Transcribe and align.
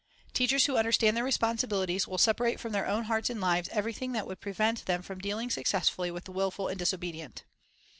Teachers 0.33 0.65
who 0.65 0.77
understand 0.77 1.15
their 1.15 1.23
responsibilities 1.23 2.07
will 2.07 2.17
separate 2.17 2.59
from 2.59 2.71
their 2.71 2.87
own 2.87 3.03
hearts 3.03 3.29
and 3.29 3.39
lives 3.39 3.69
everything 3.69 4.13
that 4.13 4.25
would 4.25 4.41
prevent 4.41 4.85
them 4.85 5.03
from 5.03 5.19
dealing 5.19 5.51
successfully 5.51 6.09
with 6.09 6.23
the 6.25 6.31
wilful 6.31 6.67
and 6.69 6.79
disobedient. 6.79 7.43